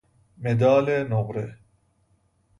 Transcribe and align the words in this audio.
مدال 0.37 1.03
نقره 1.07 1.57